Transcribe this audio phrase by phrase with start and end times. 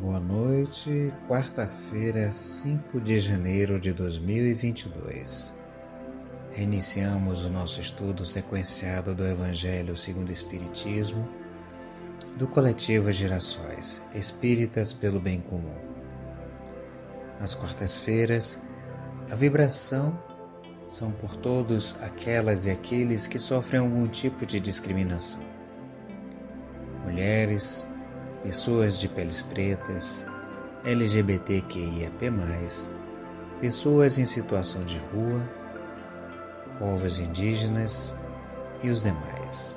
[0.00, 5.52] Boa noite, quarta-feira, 5 de janeiro de 2022.
[6.52, 11.28] Reiniciamos o nosso estudo sequenciado do Evangelho segundo o Espiritismo,
[12.36, 15.74] do coletivo Gerações Espíritas pelo Bem Comum.
[17.40, 18.62] Nas quartas-feiras,
[19.28, 20.16] a vibração
[20.88, 25.42] são por todos aquelas e aqueles que sofrem algum tipo de discriminação.
[27.02, 27.87] Mulheres,
[28.42, 30.24] pessoas de peles pretas,
[30.84, 32.30] LGBTQIAP+,
[33.60, 35.42] pessoas em situação de rua,
[36.78, 38.14] povos indígenas
[38.82, 39.76] e os demais.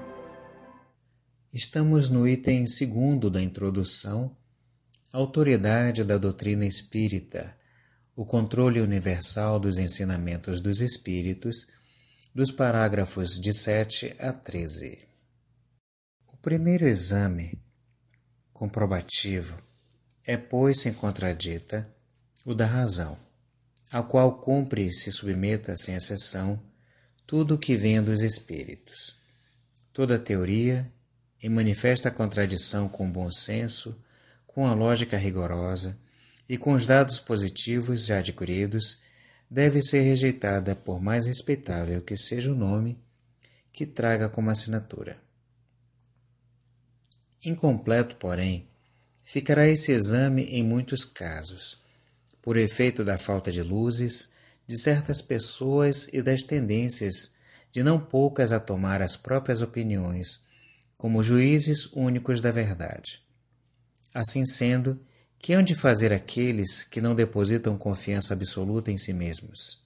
[1.54, 4.36] Estamos no item segundo da introdução,
[5.14, 7.54] Autoridade da doutrina espírita,
[8.16, 11.68] o controle universal dos ensinamentos dos espíritos,
[12.34, 15.06] dos parágrafos de 7 a 13.
[16.32, 17.62] O primeiro exame
[18.62, 19.58] comprobativo
[20.24, 21.92] é, pois, sem contradita,
[22.46, 23.18] o da razão,
[23.92, 26.62] ao qual cumpre se submeta sem exceção
[27.26, 29.16] tudo o que vem dos espíritos.
[29.92, 30.88] Toda teoria,
[31.42, 34.00] em manifesta contradição com o bom senso,
[34.46, 35.98] com a lógica rigorosa
[36.48, 39.02] e com os dados positivos já adquiridos,
[39.50, 43.02] deve ser rejeitada por mais respeitável que seja o nome
[43.74, 45.31] que traga como assinatura.
[47.44, 48.68] Incompleto, porém,
[49.24, 51.80] ficará esse exame em muitos casos,
[52.42, 54.30] por efeito da falta de luzes
[54.68, 57.34] de certas pessoas e das tendências
[57.72, 60.44] de não poucas a tomar as próprias opiniões
[60.98, 63.24] como juízes únicos da verdade.
[64.14, 65.00] Assim sendo,
[65.40, 69.84] que hão de fazer aqueles que não depositam confiança absoluta em si mesmos?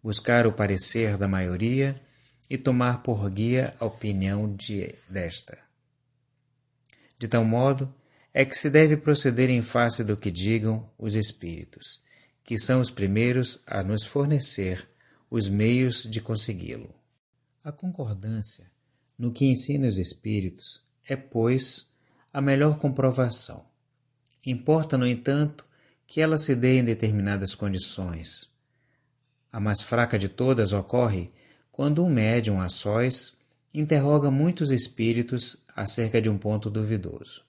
[0.00, 2.00] Buscar o parecer da maioria
[2.48, 5.65] e tomar por guia a opinião de, desta.
[7.18, 7.92] De tal modo
[8.32, 12.02] é que se deve proceder em face do que digam os espíritos,
[12.44, 14.88] que são os primeiros a nos fornecer
[15.30, 16.94] os meios de consegui-lo.
[17.64, 18.70] A concordância
[19.18, 21.90] no que ensina os espíritos é, pois,
[22.32, 23.64] a melhor comprovação.
[24.44, 25.64] Importa, no entanto,
[26.06, 28.54] que ela se dê em determinadas condições.
[29.50, 31.32] A mais fraca de todas ocorre
[31.72, 33.35] quando um médium a sós
[33.80, 37.42] interroga muitos espíritos acerca de um ponto duvidoso.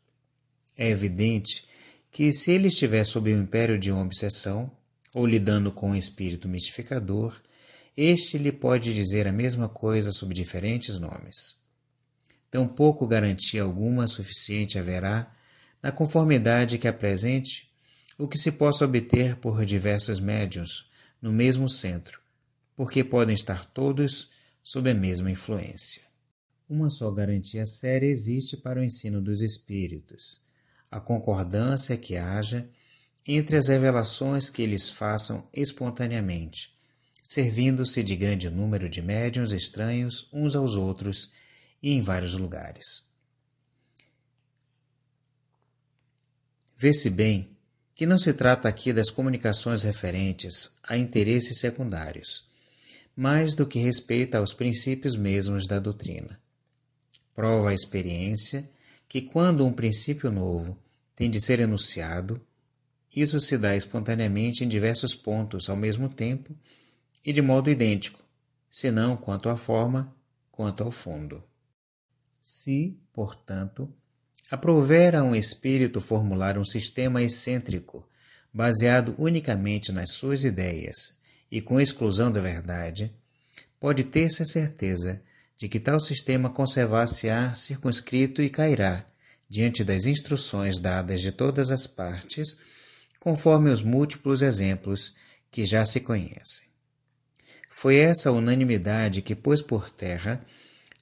[0.75, 1.65] É evidente
[2.11, 4.69] que, se ele estiver sob o império de uma obsessão,
[5.13, 7.41] ou lidando com um espírito mistificador,
[7.95, 11.55] este lhe pode dizer a mesma coisa sob diferentes nomes.
[12.51, 15.31] Tampouco garantia alguma suficiente haverá
[15.81, 17.71] na conformidade que apresente
[18.17, 20.89] o que se possa obter por diversos médiuns
[21.21, 22.19] no mesmo centro,
[22.75, 24.29] porque podem estar todos
[24.63, 26.06] sob a mesma influência.
[26.69, 30.45] Uma só garantia séria existe para o ensino dos espíritos:
[30.91, 32.69] a concordância que haja
[33.25, 36.75] entre as revelações que eles façam espontaneamente,
[37.22, 41.31] servindo-se de grande número de médiuns estranhos uns aos outros
[41.81, 43.07] e em vários lugares.
[46.75, 47.57] Vê-se bem
[47.95, 52.47] que não se trata aqui das comunicações referentes a interesses secundários,
[53.16, 56.39] mais do que respeita aos princípios mesmos da doutrina.
[57.38, 58.68] Prova a experiência
[59.08, 60.75] que, quando um princípio novo
[61.16, 62.42] tem de ser enunciado,
[63.16, 66.58] isso se dá espontaneamente em diversos pontos ao mesmo tempo
[67.24, 68.20] e de modo idêntico,
[68.72, 70.12] se não quanto à forma,
[70.52, 71.44] quanto ao fundo.
[72.42, 73.88] Se, portanto,
[74.50, 78.04] aprouver a um espírito formular um sistema excêntrico,
[78.52, 81.19] baseado unicamente nas suas ideias
[81.52, 83.14] e com exclusão da verdade,
[83.80, 85.22] pode ter-se a certeza
[85.57, 89.06] de que tal sistema conservar-se-á circunscrito e cairá,
[89.50, 92.57] diante das instruções dadas de todas as partes,
[93.19, 95.16] conforme os múltiplos exemplos
[95.51, 96.68] que já se conhecem.
[97.72, 100.45] Foi essa unanimidade que pôs por terra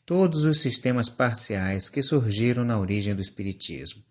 [0.06, 4.04] todos os sistemas parciais que surgiram na origem do Espiritismo,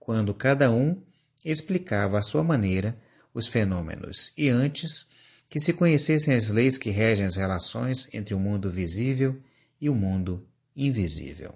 [0.00, 1.00] quando cada um
[1.44, 2.98] explicava à sua maneira
[3.34, 5.06] os fenômenos e antes
[5.48, 9.38] que se conhecessem as leis que regem as relações entre o mundo visível
[9.82, 11.52] e o mundo invisível.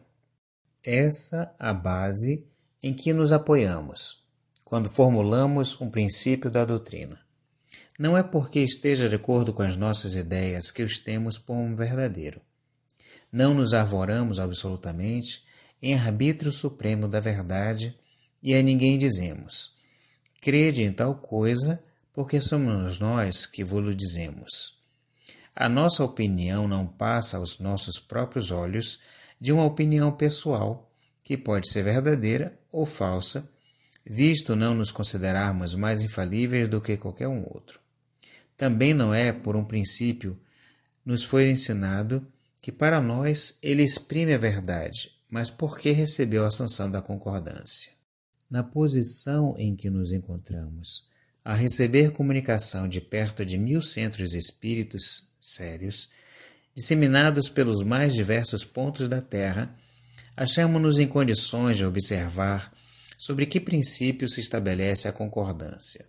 [0.82, 2.44] Essa a base
[2.82, 4.26] em que nos apoiamos
[4.64, 7.20] quando formulamos um princípio da doutrina.
[7.96, 11.76] Não é porque esteja de acordo com as nossas ideias que os temos por um
[11.76, 12.42] verdadeiro.
[13.30, 15.44] Não nos arvoramos absolutamente
[15.80, 17.96] em arbítrio supremo da verdade
[18.42, 19.76] e a ninguém dizemos:
[20.40, 21.80] crede em tal coisa,
[22.12, 24.75] porque somos nós que vos dizemos.
[25.58, 29.00] A nossa opinião não passa aos nossos próprios olhos
[29.40, 30.92] de uma opinião pessoal,
[31.24, 33.48] que pode ser verdadeira ou falsa,
[34.04, 37.80] visto não nos considerarmos mais infalíveis do que qualquer um outro.
[38.54, 40.38] Também não é por um princípio
[41.02, 42.26] nos foi ensinado
[42.60, 47.92] que para nós ele exprime a verdade, mas porque recebeu a sanção da concordância.
[48.50, 51.08] Na posição em que nos encontramos,
[51.46, 56.10] a receber comunicação de perto de mil centros espíritos sérios,
[56.74, 59.72] disseminados pelos mais diversos pontos da Terra,
[60.36, 62.72] achamos-nos em condições de observar
[63.16, 66.04] sobre que princípio se estabelece a concordância.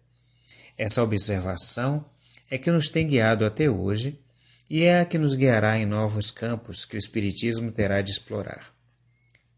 [0.75, 2.03] Essa observação
[2.49, 4.19] é que nos tem guiado até hoje
[4.67, 8.73] e é a que nos guiará em novos campos que o Espiritismo terá de explorar.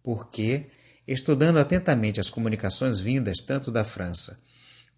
[0.03, 0.65] Porque,
[1.07, 4.37] estudando atentamente as comunicações vindas tanto da França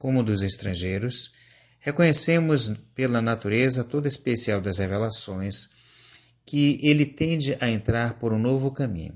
[0.01, 1.31] como dos estrangeiros,
[1.77, 5.69] reconhecemos pela natureza toda especial das revelações
[6.44, 9.15] que ele tende a entrar por um novo caminho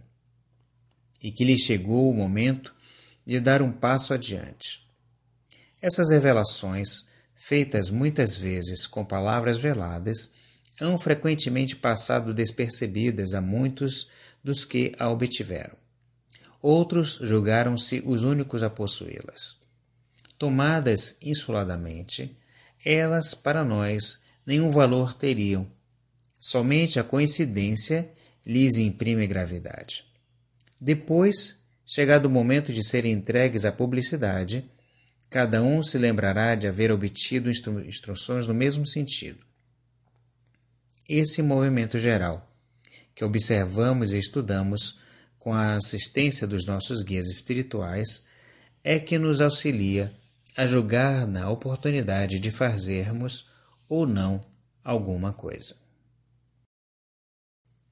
[1.20, 2.72] e que lhe chegou o momento
[3.26, 4.88] de dar um passo adiante.
[5.82, 10.34] Essas revelações, feitas muitas vezes com palavras veladas,
[10.80, 14.08] hão frequentemente passado despercebidas a muitos
[14.44, 15.76] dos que a obtiveram.
[16.62, 19.65] Outros julgaram-se os únicos a possuí-las.
[20.38, 22.38] Tomadas insuladamente,
[22.84, 25.68] elas, para nós, nenhum valor teriam.
[26.40, 28.12] Somente a coincidência
[28.46, 30.06] lhes imprime gravidade.
[30.80, 34.70] Depois, chegado o momento de serem entregues à publicidade,
[35.30, 39.40] cada um se lembrará de haver obtido instru instruções no mesmo sentido.
[41.08, 42.52] Esse movimento geral,
[43.14, 45.00] que observamos e estudamos
[45.40, 48.26] com a assistência dos nossos guias espirituais,
[48.84, 50.12] é que nos auxilia
[50.58, 53.50] a julgar na oportunidade de fazermos
[53.90, 54.40] ou não
[54.84, 55.76] alguma coisa.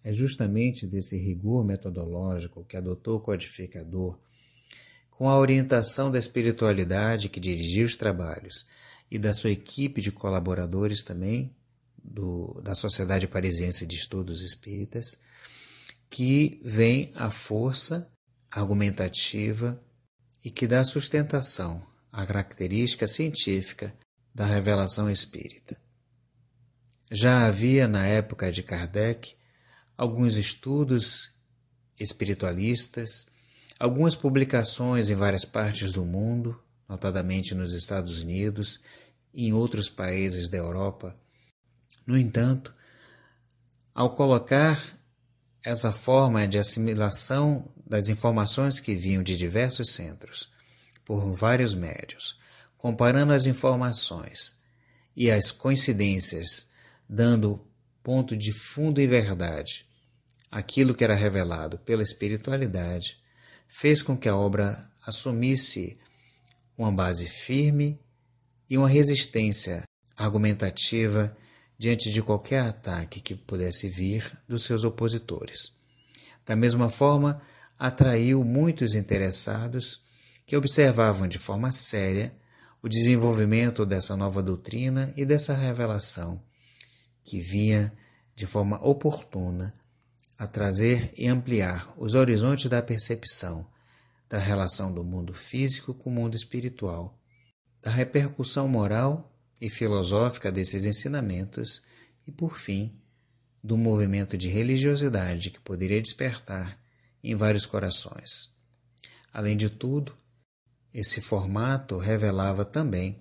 [0.02, 4.18] É justamente desse rigor metodológico que adotou o codificador,
[5.12, 8.66] com a orientação da espiritualidade que dirigiu os trabalhos
[9.12, 11.54] e da sua equipe de colaboradores também,
[12.04, 15.18] do, da Sociedade Parisiense de Estudos Espíritas,
[16.10, 18.10] que vem a força
[18.52, 19.82] argumentativa
[20.44, 23.92] e que dá sustentação à característica científica
[24.34, 25.76] da revelação espírita.
[27.12, 29.36] Já havia na época de Kardec
[29.98, 31.32] alguns estudos
[32.00, 33.28] espiritualistas,
[33.80, 38.80] algumas publicações em várias partes do mundo, notadamente nos Estados Unidos
[39.34, 41.16] e em outros países da Europa.
[42.06, 42.74] No entanto,
[43.94, 44.80] ao colocar
[45.64, 50.52] essa forma de assimilação das informações que vinham de diversos centros,
[51.06, 52.40] por vários médios,
[52.78, 54.60] comparando as informações
[55.16, 56.70] e as coincidências,
[57.08, 57.66] dando
[58.02, 59.86] ponto de fundo e verdade,
[60.52, 63.18] aquilo que era revelado pela espiritualidade,
[63.68, 65.98] fez com que a obra assumisse
[66.78, 68.00] uma base firme
[68.70, 69.84] e uma resistência
[70.18, 71.36] argumentativa
[71.78, 75.74] diante de qualquer ataque que pudesse vir dos seus opositores.
[76.46, 77.42] Da mesma forma,
[77.78, 80.04] atraiu muitos interessados
[80.54, 82.32] que observavam de forma séria
[82.80, 86.40] o desenvolvimento dessa nova doutrina e dessa revelação
[87.24, 87.92] que vinha
[88.36, 89.74] de forma oportuna
[90.38, 93.66] a trazer e ampliar os horizontes da percepção
[94.30, 97.18] da relação do mundo físico com o mundo espiritual,
[97.82, 101.82] da repercussão moral e filosófica desses ensinamentos
[102.28, 102.94] e, por fim,
[103.64, 106.78] do movimento de religiosidade que poderia despertar
[107.24, 108.56] em vários corações.
[109.34, 110.16] Além de tudo,
[110.94, 113.20] esse formato revelava também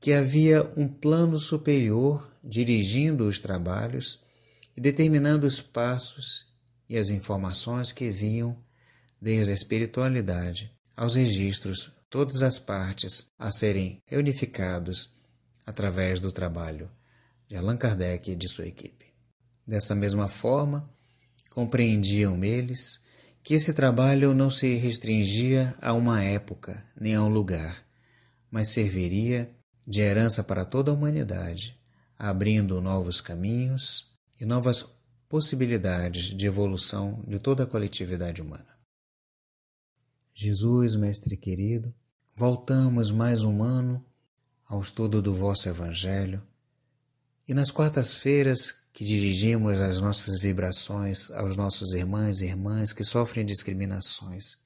[0.00, 4.20] que havia um plano superior dirigindo os trabalhos
[4.76, 6.52] e determinando os passos
[6.88, 8.56] e as informações que vinham
[9.20, 15.16] desde a espiritualidade aos registros, todas as partes a serem reunificados
[15.66, 16.90] através do trabalho
[17.48, 19.06] de Allan Kardec e de sua equipe.
[19.66, 20.88] Dessa mesma forma,
[21.50, 23.00] compreendiam eles
[23.46, 27.86] que esse trabalho não se restringia a uma época nem a um lugar,
[28.50, 29.48] mas serviria
[29.86, 31.78] de herança para toda a humanidade,
[32.18, 34.84] abrindo novos caminhos e novas
[35.28, 38.66] possibilidades de evolução de toda a coletividade humana.
[40.34, 41.94] Jesus, Mestre querido,
[42.34, 44.04] voltamos mais um ano
[44.66, 46.42] ao estudo do vosso Evangelho
[47.46, 53.44] e nas quartas-feiras que dirigimos as nossas vibrações aos nossos irmãos e irmãs que sofrem
[53.44, 54.56] discriminações.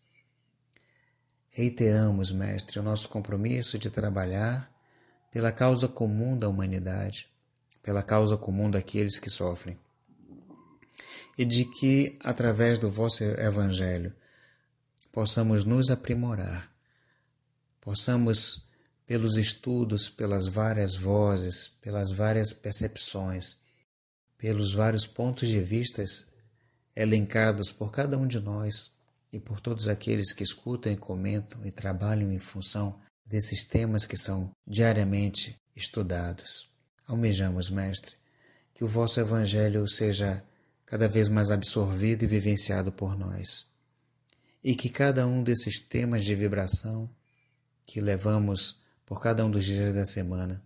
[1.48, 4.72] Reiteramos, Mestre, o nosso compromisso de trabalhar
[5.32, 7.28] pela causa comum da humanidade,
[7.82, 9.76] pela causa comum daqueles que sofrem.
[11.36, 14.14] E de que, através do vosso Evangelho,
[15.10, 16.70] possamos nos aprimorar
[17.80, 18.64] possamos,
[19.04, 23.59] pelos estudos, pelas várias vozes, pelas várias percepções,
[24.40, 26.26] pelos vários pontos de vistas
[26.96, 28.96] elencados por cada um de nós
[29.30, 34.16] e por todos aqueles que escutam e comentam e trabalham em função desses temas que
[34.16, 36.68] são diariamente estudados.
[37.06, 38.16] Almejamos, Mestre,
[38.74, 40.42] que o vosso Evangelho seja
[40.86, 43.66] cada vez mais absorvido e vivenciado por nós,
[44.64, 47.08] e que cada um desses temas de vibração
[47.84, 50.62] que levamos por cada um dos dias da semana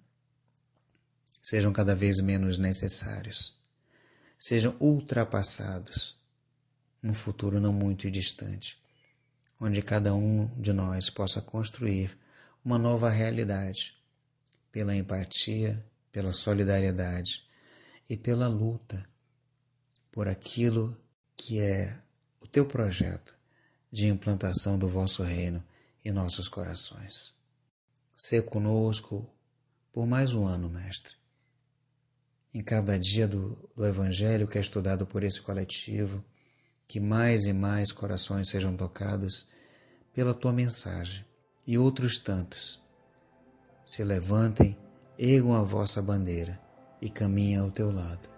[1.42, 3.54] sejam cada vez menos necessários,
[4.46, 6.20] sejam ultrapassados
[7.02, 8.78] num futuro não muito distante,
[9.58, 12.14] onde cada um de nós possa construir
[12.62, 13.96] uma nova realidade
[14.70, 15.82] pela empatia,
[16.12, 17.42] pela solidariedade
[18.06, 19.08] e pela luta
[20.12, 20.94] por aquilo
[21.34, 21.98] que é
[22.38, 23.34] o teu projeto
[23.90, 25.64] de implantação do vosso reino
[26.04, 27.34] em nossos corações.
[28.14, 29.26] Ser conosco
[29.90, 31.23] por mais um ano, Mestre.
[32.54, 36.24] Em cada dia do, do Evangelho que é estudado por esse coletivo,
[36.86, 39.48] que mais e mais corações sejam tocados
[40.14, 41.24] pela tua mensagem
[41.66, 42.80] e outros tantos
[43.84, 44.78] se levantem,
[45.18, 46.58] ergam a vossa bandeira
[47.02, 48.28] e caminhem ao teu lado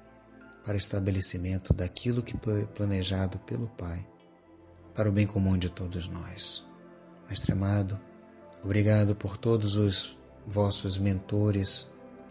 [0.65, 4.05] para o estabelecimento daquilo que foi planejado pelo Pai
[4.95, 6.65] para o bem comum de todos nós.
[7.29, 8.01] Mestre amado,
[8.65, 11.87] obrigado por todos os vossos mentores,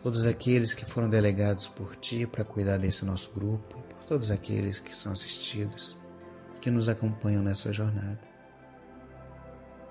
[0.05, 4.29] todos aqueles que foram delegados por ti para cuidar desse nosso grupo e por todos
[4.29, 5.97] aqueles que são assistidos
[6.61, 8.19] que nos acompanham nessa jornada.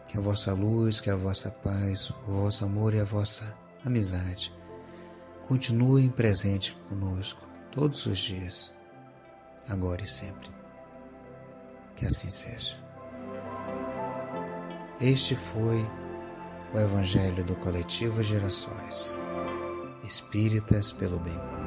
[0.06, 4.52] Que a vossa luz, que a vossa paz, o vosso amor e a vossa amizade
[5.48, 8.72] continuem presente conosco todos os dias,
[9.68, 10.48] agora e sempre.
[11.96, 12.78] Que assim seja.
[15.00, 15.84] Este foi
[16.72, 19.18] o Evangelho do Coletivo Gerações
[20.06, 21.63] Espíritas pelo Bem Comum.